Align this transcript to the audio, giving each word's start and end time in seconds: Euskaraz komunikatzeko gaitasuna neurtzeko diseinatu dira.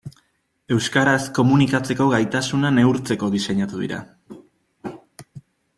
Euskaraz 0.75 1.19
komunikatzeko 1.39 2.07
gaitasuna 2.15 2.73
neurtzeko 2.79 3.31
diseinatu 3.39 3.87
dira. 3.87 4.05